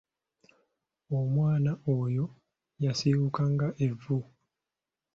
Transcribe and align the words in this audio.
Omwana 1.19 1.71
oyo 1.97 2.25
yasiiwuuka 2.83 3.43
nga 3.53 3.67
Evvu. 3.85 4.17